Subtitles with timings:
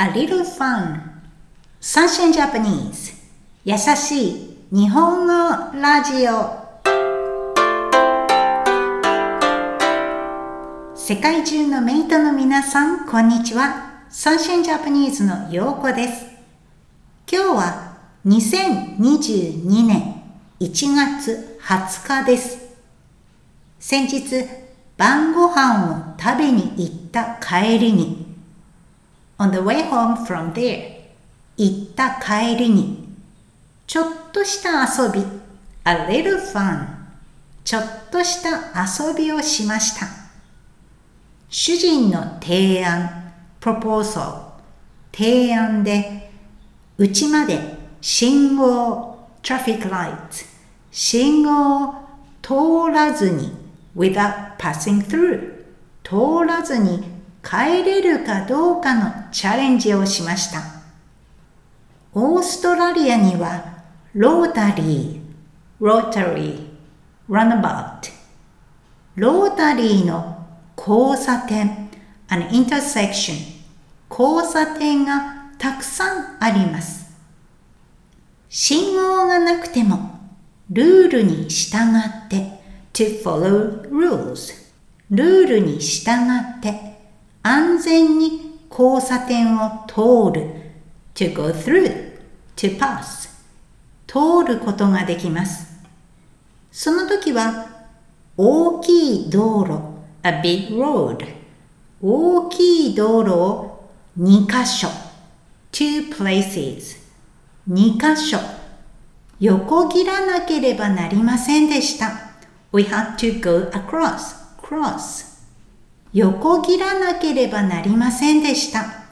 [0.00, 1.00] A little fun
[1.80, 3.14] Sunshine Japanese
[3.64, 5.32] 優しい日本語
[5.76, 6.68] ラジオ
[10.94, 14.04] 世界中のメイトの皆さん、こんにちは。
[14.08, 16.26] Sunshine Japanese のようこです。
[17.28, 20.22] 今日は2022年
[20.60, 22.68] 1月20日です。
[23.80, 24.44] 先日、
[24.96, 28.27] 晩ご飯を食べに行った帰りに
[29.38, 30.98] On the way home from there
[31.56, 33.08] 行った帰りに
[33.86, 35.20] ちょっとした遊び
[35.84, 36.86] a little fun
[37.64, 40.06] ちょっとした遊びをしました
[41.48, 44.48] 主人の提案 proposal
[45.12, 46.30] 提案で
[46.96, 50.46] うちまで信号 traffic lights
[50.90, 51.94] 信号を
[52.42, 53.52] 通らずに
[53.96, 55.64] without passing through
[56.02, 57.17] 通らずに
[57.48, 60.60] 帰れるかどうかのチャレンジをしました。
[62.12, 65.20] オーストラリアにはロータリー、
[65.80, 66.66] ロータリー、
[67.30, 68.10] ランバウト、
[69.14, 70.46] ロータリーの
[70.76, 71.88] 交差点、
[72.28, 73.32] an intersection、
[74.10, 77.16] 交差点がたくさんあります。
[78.50, 80.20] 信号がなくても
[80.68, 82.60] ルールに従って
[82.92, 84.52] to follow rules
[85.10, 86.10] ルールに従
[86.58, 86.87] って
[87.42, 90.50] 安全に交差点を通る
[91.14, 92.18] to go through,
[92.56, 93.28] to pass
[94.06, 95.78] 通ることができます。
[96.70, 97.66] その時は
[98.36, 99.80] 大きい道路
[100.22, 101.26] a big road
[102.00, 104.88] 大きい道路を2箇所
[105.72, 106.98] two places
[107.68, 108.38] 2箇所
[109.40, 112.28] 横切らなければなりませんでした。
[112.72, 115.27] We had to go across, cross
[116.18, 119.04] 横切らなければなりませんでした。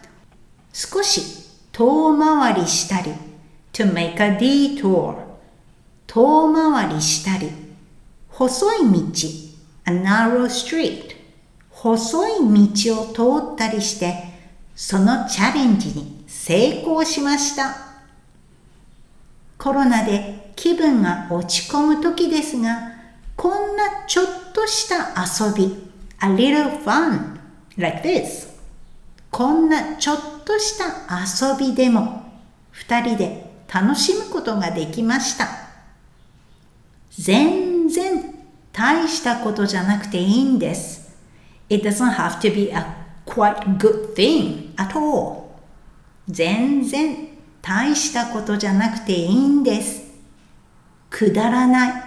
[0.73, 3.13] 少し遠回りしたり、
[3.73, 5.15] to make a detour
[6.09, 7.49] 遠回りしたり、
[8.29, 9.07] 細い道
[9.85, 11.15] a narrow street
[11.71, 14.17] 細い道を通ったりして、
[14.75, 17.77] そのチャレンジに成功しました。
[19.59, 22.97] コロナで気分が落ち込む時ですが、
[23.37, 25.87] こんなちょっとした遊び、
[26.21, 27.39] a little fun
[27.77, 28.49] like this
[29.31, 32.33] こんなちょっとした遊びでも
[32.71, 35.49] 二人で楽しむことができました
[37.11, 38.35] 全然
[38.73, 41.17] 大したことじゃなくていいんです
[41.69, 42.87] It doesn't have to be a
[43.27, 45.47] quite good thing at all
[46.29, 47.29] 全然
[47.63, 50.03] 大したことじゃなくていいんです
[51.11, 52.03] くだらない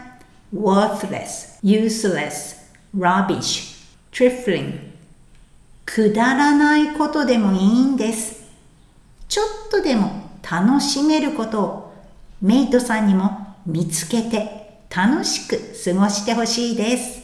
[0.53, 2.56] worthless, useless,
[2.96, 3.79] rubbish
[4.19, 4.78] trifling
[5.85, 8.44] くだらないことでもいいんです。
[9.30, 11.94] ちょっとでも楽しめることを
[12.41, 17.22] メイトさんにも見つけて楽しく過ごしてほしいです。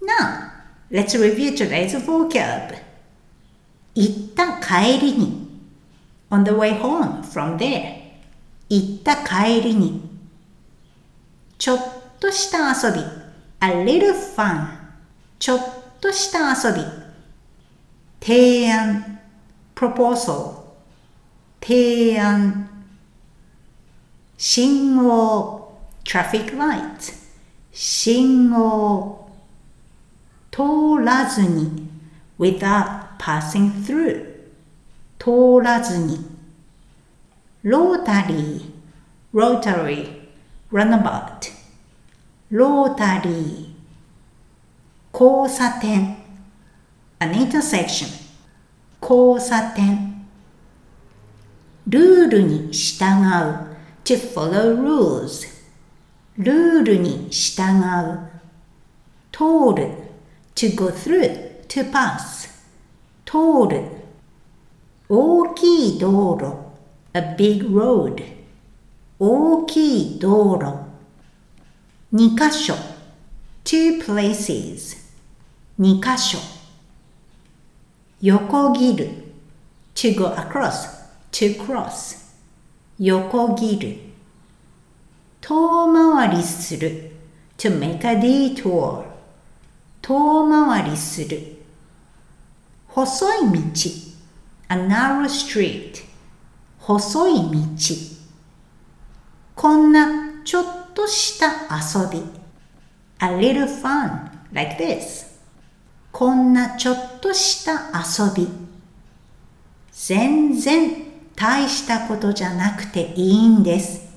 [0.00, 0.52] Now,
[0.90, 2.74] let's review today's vocab.
[3.94, 5.48] 行った帰りに
[6.30, 8.00] on the way home from there
[8.70, 10.00] 行った帰りに
[11.58, 11.78] ちょっ
[12.18, 13.00] とした遊び
[13.60, 14.81] a little fun
[15.42, 15.60] ちょっ
[16.00, 16.84] とした遊び
[18.20, 19.18] 提案
[19.74, 20.54] proposal
[21.60, 22.84] 提案
[24.38, 27.12] 信号 traffic light
[27.72, 29.32] 信号
[30.52, 31.88] 通らずに
[32.38, 34.24] without passing through
[35.18, 36.24] 通らずに
[37.64, 38.72] ロータリー
[39.34, 40.28] rotary
[40.70, 41.50] runabout
[42.50, 43.71] ロータリー
[45.12, 46.16] 交差点
[47.18, 48.08] an intersection
[48.98, 50.26] 交差点
[51.86, 55.46] ルールに従う to follow rules
[56.38, 58.20] ルールに従う
[59.30, 59.92] 通る
[60.54, 62.48] to go through to pass
[63.26, 63.82] 通る
[65.10, 66.56] 大きい道路
[67.12, 68.24] a big road
[69.18, 70.90] 大きい道路
[72.14, 72.74] 2箇所
[73.64, 75.01] two places
[75.82, 76.38] 2箇所
[78.20, 79.10] 横切る
[79.96, 80.88] to go across
[81.32, 82.16] to cross
[83.00, 83.96] 横切る
[85.40, 87.10] 遠回りする
[87.58, 89.06] to make a detour
[90.00, 91.56] 遠回りする
[92.86, 93.58] 細い道
[94.68, 96.04] a narrow street
[96.78, 97.94] 細い道
[99.56, 102.22] こんなちょっとした遊び
[103.18, 105.31] a little fun like this
[106.12, 108.46] こんなちょっとした遊び
[109.90, 111.04] 全然
[111.34, 114.12] 大したことじゃなくていいんです。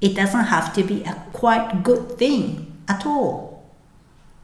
[0.00, 3.60] It doesn't have to be a quite good thing at all.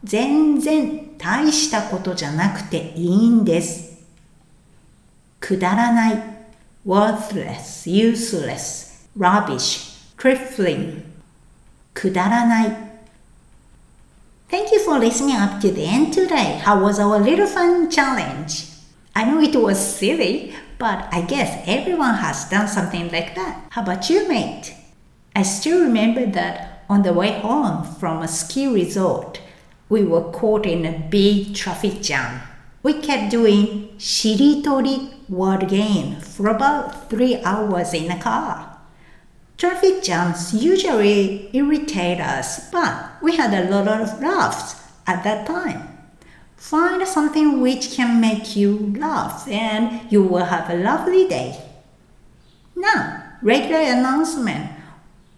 [0.03, 3.93] 全然大したことじゃなくていいんです。
[5.39, 6.23] くだらない
[6.85, 11.03] worthless, useless, rubbish, trifling
[11.93, 12.92] くだらない
[14.53, 16.61] Thank you for listening up to the end today.
[16.63, 18.67] How was our little fun challenge?
[19.15, 23.65] I know it was silly, but I guess everyone has done something like that.
[23.71, 24.75] How about you, mate?
[25.35, 29.41] I still remember that on the way home from a ski resort,
[29.89, 32.39] we were caught in a big traffic jam.
[32.83, 38.72] We kept doing shiritori word game for about three hours in the car.
[39.63, 44.75] Traffic jams usually irritate us, but we had a lot of laughs
[45.07, 45.87] at that time.
[46.57, 51.63] Find something which can make you laugh and you will have a lovely day.
[52.75, 54.69] Now, regular announcement.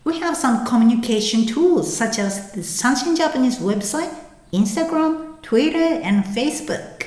[0.04, 4.12] We have some communication tools such as the Sunshine Japanese website,
[4.52, 7.06] Instagram, Twitter, and Facebook.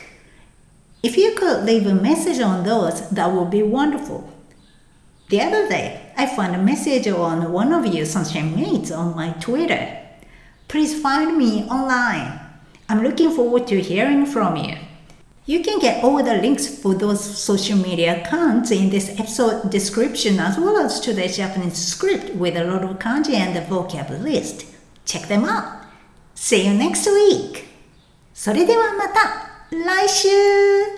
[1.02, 4.32] If you could leave a message on those, that would be wonderful.
[5.30, 9.31] The other day, I found a message on one of your sunshine mates on my
[9.39, 9.99] Twitter.
[10.67, 12.39] Please find me online.
[12.89, 14.75] I'm looking forward to hearing from you.
[15.45, 20.39] You can get all the links for those social media accounts in this episode description
[20.39, 24.65] as well as today's Japanese script with a lot of kanji and the vocab list.
[25.05, 25.83] Check them out.
[26.33, 27.65] See you next week!
[28.33, 30.96] それではまた来週